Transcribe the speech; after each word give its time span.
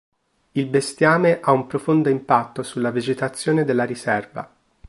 Il 0.53 0.65
bestiame 0.67 1.39
ha 1.43 1.51
un 1.51 1.67
profondo 1.67 2.09
impatto 2.09 2.63
sulla 2.63 2.89
vegetazione 2.89 3.65
della 3.65 3.83
riserva. 3.83 4.51